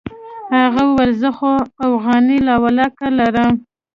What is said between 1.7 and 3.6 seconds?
اوغانۍ لا ولله که لرم.